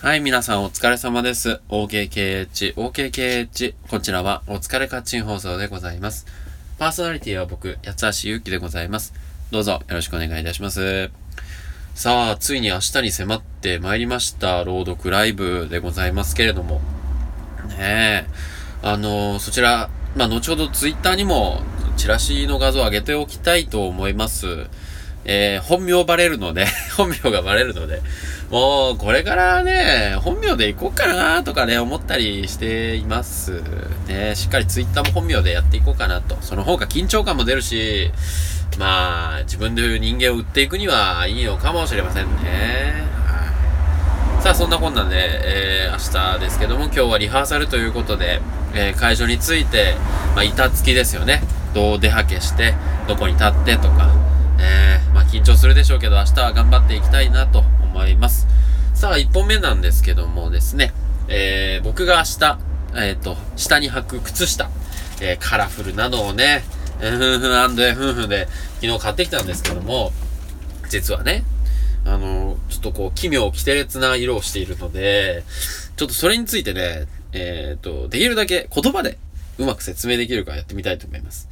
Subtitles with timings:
[0.00, 1.60] はい、皆さんお疲れ様です。
[1.68, 3.74] OKKH、OKKH。
[3.90, 6.24] こちらはお疲れカッチン放送でございます。
[6.78, 9.12] パーソナリティは僕、八橋ゆうきでございます。
[9.50, 11.10] どうぞよろしくお願いいたします。
[11.96, 16.80] さあ、ついに明日に迫ってまいりました、朗読ライブでございますけれども。
[17.70, 18.24] ねえ。
[18.82, 21.60] あのそちら、まあ、後ほどツイッターにも、
[21.96, 24.68] チラシの画像を上げておきたいと思います。
[25.30, 26.66] えー、本名バレるので、
[26.96, 28.00] 本名がバレるので、
[28.50, 33.62] もう、これからね、本名でいこうかなとかね、思ったりしています。
[34.06, 36.38] ね、しっかりツイッターも本名でやっていこうかなと。
[36.40, 38.10] その方が緊張感も出るし、
[38.78, 43.04] まあ、自分で人間を売っていくにはいいのかもしれませんね。
[43.26, 44.42] はい。
[44.42, 48.40] さあ、そんなこんなんで、えー、明日ですけども、今日はリハーサルということで、
[48.72, 49.94] えー、会場について、
[50.34, 51.42] まあ、板付きですよね。
[51.74, 52.72] どう出はけして、
[53.06, 54.10] どこに立ってとか、
[54.60, 54.97] えー、
[55.28, 58.46] 緊張するでしょうけど、明日は頑張っていきたいなと思います。
[58.94, 60.92] さあ、1本目なんですけどもですね、
[61.28, 62.58] えー、僕が明日、
[62.96, 64.70] えっ、と、下に履く靴下、
[65.20, 66.64] えー、カラフルなのをね、
[66.98, 68.48] ふんふんアンドふんふんで
[68.80, 70.12] 昨日買ってきたんですけども、
[70.88, 71.44] 実はね、
[72.06, 75.44] あの、ちょっとこう、奇妙、奇烈な色をしているので、
[75.96, 79.18] ちょっとそれについてね、えっ、と、できるだけ言葉で
[79.58, 81.48] うまく説明できるかやってみたいと思います。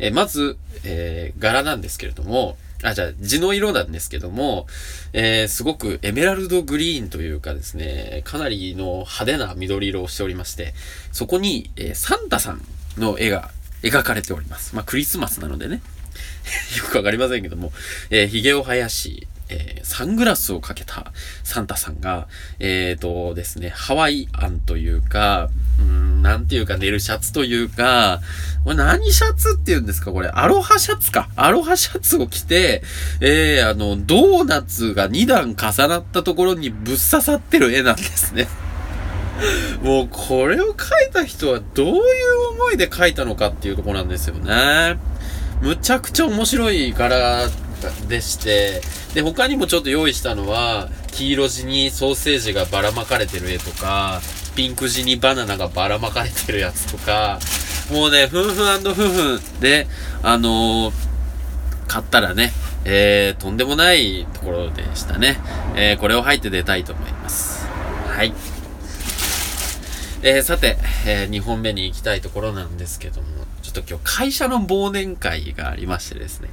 [0.00, 4.66] えーまず、えー柄なんですけれども、あ、じゃあ、地の色なんですけども、
[5.12, 10.74] えーすごくエメラルドグリーンというかですね、かなりの派手な緑色をしておりまして、
[11.12, 12.62] そこに、えーサンタさん
[12.98, 13.50] の絵が
[13.82, 14.74] 描かれております。
[14.74, 15.82] まあ、クリスマスなのでね。
[16.78, 17.72] よくわかりませんけども、
[18.10, 21.12] えー、髭を生やし、えーサングラスをかけた
[21.42, 22.28] サンタさんが、
[22.60, 28.20] えーとですね、ハワイアンというか、うん、なんていうか、寝るシャツというか、
[28.64, 31.28] これ何シャツって言うんですかこれ、アロハシャツか。
[31.34, 32.82] アロハシャツを着て、
[33.20, 38.48] えー、あの、ドーナツが2段重なったところにぶっ刺さってる絵なんですね。
[39.82, 42.00] もう、これを描いた人はどういう
[42.52, 44.98] 思いで描いたのかっていうとこなんですよね。
[45.62, 47.48] むちゃくちゃ面白い柄
[48.08, 48.82] でして、
[49.14, 54.20] で、他にもちょっと用意したのは、黄色地にソーセージがばらまかれてる絵とか、
[54.54, 57.38] ピンク地にバナナがばらまかれてるやつとか、
[57.90, 59.86] もうね、ふんふんふんふんで、
[60.22, 61.10] あのー
[61.90, 62.52] 買ったらね、
[62.84, 65.40] えー、とんでもないところでしたね。
[65.74, 67.66] えー、これを入って出たいと思います。
[67.66, 68.32] はい。
[70.22, 73.26] えー、さて、えー、2本目に行きたいところなんですけども、
[73.72, 76.48] ちょっと今日会社の忘年会がありましてですね。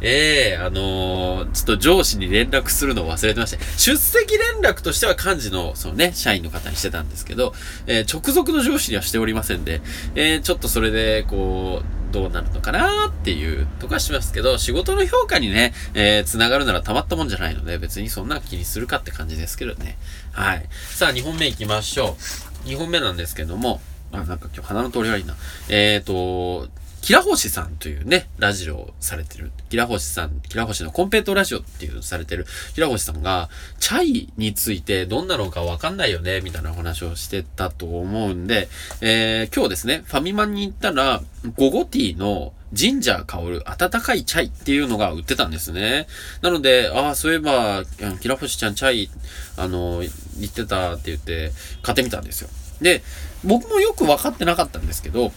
[0.00, 7.54] ええあのーちょっと上司に連絡するのを忘れてまして、出席連絡としては幹事の、そのね、社員の方にしてたんですけど、
[7.86, 9.80] えー直属の上司にはしておりませんで、
[10.14, 19.98] えーちょっとそれで、こう、どうなるのかなっていうとかしますけど、仕事の評価にね、えー、繋がるならたまったもんじゃないので、別にそんな気にするかって感じですけどね。
[20.32, 20.66] はい。
[20.90, 22.16] さあ、2本目行きましょ
[22.64, 22.68] う。
[22.68, 23.80] 2本目なんですけども、
[24.12, 25.34] あ、なんか今日鼻の通り悪いいな。
[25.68, 26.68] えーと、
[27.00, 33.48] キラ星さんというね、ラジオをされてる、キラ星さん、キラ星のコンペイトラジオっていうのをされてる、キラ星さんが、
[33.78, 38.68] チャイについてどんなのかわかんないよね、みたいなお話をしてたと思うんで、
[39.00, 41.22] えー、今日ですね、ファミマに行ったら、
[41.56, 46.06] ゴゴティーのジンジャー香る温かいチャイっていうのが売ってたんですね。
[46.42, 47.84] なので、ああ、そういえば、
[48.20, 49.10] キラ星ちゃんチャイ、
[49.56, 50.04] あの、
[50.38, 51.52] 言ってたって言って、
[51.82, 52.50] 買ってみたんですよ。
[52.82, 53.02] で、
[53.44, 55.32] 僕もよく分かってなかったんですけど、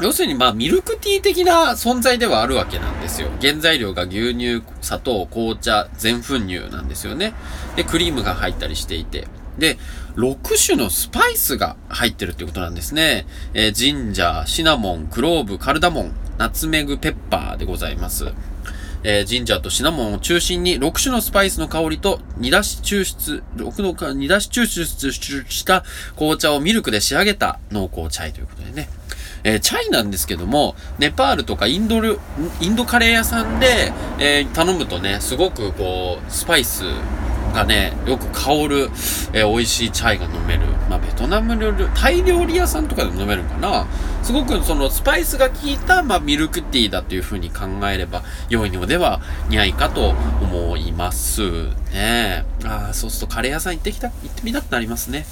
[0.00, 3.28] 要するにまあミルクティー的な存在ではあるわけなんですよ。
[3.40, 7.32] 原材料が牛乳、砂糖、紅茶、全粉乳なんですよね。
[7.76, 9.28] で、クリームが入ったりしていて。
[9.58, 9.78] で、
[10.16, 13.26] 6種のスパイスが入ってるってことなんですね。
[13.54, 18.32] えージンジャー、シナモン、クローブ、カルダモン、ナツメグ、ペッパーでございます。
[19.04, 25.84] えージンジャーとシナモンを中心に6種のスパイスの香りと煮出し抽出、6のか煮出し抽出した
[26.16, 28.88] 紅茶をミルクで仕上げた濃厚チャイということでね。
[29.44, 32.18] えーチャイなんですけども、ネパールとかインドル、
[32.60, 36.84] インドカレー屋さんで、えー頼むとね、すごくこう、スパイス
[37.52, 38.90] がね、よく香る、
[39.34, 40.62] えー美味しいチャイが飲める。
[40.88, 43.86] まあ、ベトナム料理、タイ料理屋さんとかでも飲めるのかな
[44.22, 49.20] すごくそのスパイスが効いた、まあ、ミルクティーだというふうに考えれば良いのでは
[49.50, 52.44] ないかと思いますね。
[52.64, 55.26] ああ、そうするとカレー屋さん行ってきた、行ってみたくなりますね。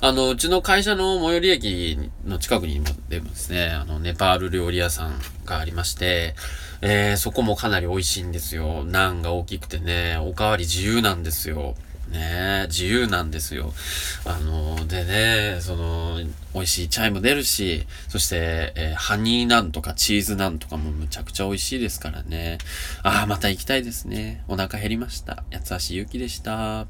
[0.00, 6.34] あの、うちの会社の最寄り駅の近くにもでもですね、あの、ネパール料理屋さんがありまして、
[6.82, 8.84] えー、そこもかなり美味しいんですよ。
[8.84, 11.74] ナンが大きくてね、おかわり自由なんですよ。
[12.10, 13.72] ねえ、自由なんですよ。
[14.24, 16.20] あの、でね、その、
[16.54, 22.58] 美味しいチャイも出るし、そして、えーハニーなんとかチーズなんとかもむちゃくちゃ美味しいですからね。
[23.02, 24.44] ああ、また行きたいですね。
[24.48, 25.44] お腹減りました。
[25.52, 26.86] 八橋ゆきでした。